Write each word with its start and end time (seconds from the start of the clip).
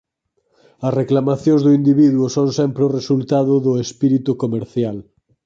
As 0.87 0.95
reclamacións 1.01 1.61
do 1.63 1.71
individuo 1.79 2.25
son 2.35 2.47
sempre 2.59 2.81
o 2.87 2.93
resultado 2.99 3.53
do 3.65 3.73
espírito 3.85 4.31
comercial. 4.43 4.97